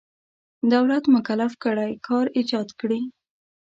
دولت 0.73 1.03
مکلف 1.15 1.53
کړی 1.63 1.91
کار 2.07 2.25
ایجاد 2.37 2.69
کړي. 2.79 3.01